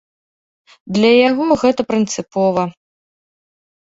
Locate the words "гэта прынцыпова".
1.65-2.61